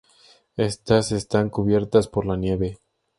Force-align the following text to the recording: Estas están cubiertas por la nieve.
Estas 0.57 1.11
están 1.11 1.51
cubiertas 1.51 2.07
por 2.07 2.25
la 2.25 2.35
nieve. 2.35 2.79